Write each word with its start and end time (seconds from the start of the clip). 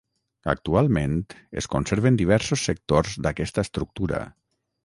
Actualment 0.53 1.13
es 1.61 1.69
conserven 1.75 2.17
diversos 2.23 2.65
sectors 2.71 3.15
d'aquesta 3.27 3.67
estructura. 3.69 4.25